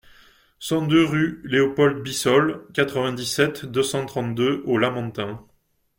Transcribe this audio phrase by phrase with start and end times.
[0.57, 5.45] cent deux rue Leopold Bissol, quatre-vingt-dix-sept, deux cent trente-deux au Lamentin